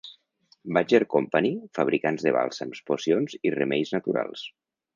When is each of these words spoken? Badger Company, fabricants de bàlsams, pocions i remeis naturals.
Badger 0.77 0.99
Company, 1.15 1.51
fabricants 1.79 2.25
de 2.29 2.33
bàlsams, 2.37 2.81
pocions 2.89 3.39
i 3.51 3.55
remeis 3.59 3.93
naturals. 4.01 4.49